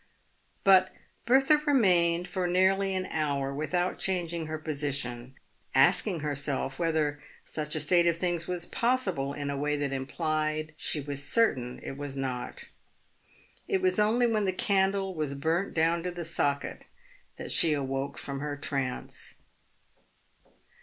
[0.63, 0.91] But
[1.27, 5.35] Bertha remained for nearly an hour without changing her position,
[5.75, 10.73] asking herself whether such a state of things was possible in a way that implied
[10.75, 12.63] she was certain it was not.
[13.67, 16.87] It was only when the candle was burnt down to the socket
[17.37, 19.35] that she awoke from her trance.